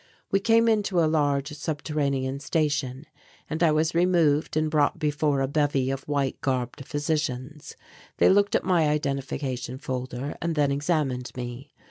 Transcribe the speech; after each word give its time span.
We 0.31 0.39
came 0.39 0.67
into 0.67 0.99
a 0.99 1.05
large 1.05 1.51
subterranean 1.53 2.39
station 2.39 3.05
and 3.47 3.61
I 3.61 3.69
was 3.71 3.93
removed 3.93 4.57
and 4.57 4.67
brought 4.67 4.97
before 4.97 5.41
a 5.41 5.47
bevy 5.47 5.91
of 5.91 6.07
white 6.07 6.41
garbed 6.41 6.83
physicians. 6.87 7.75
They 8.17 8.27
looked 8.29 8.55
at 8.55 8.63
my 8.63 8.89
identification 8.89 9.77
folder 9.77 10.37
and 10.41 10.55
then 10.55 10.71
examined 10.71 11.31
me. 11.37 11.69